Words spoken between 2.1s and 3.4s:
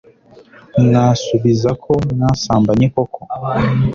mwasambanye koko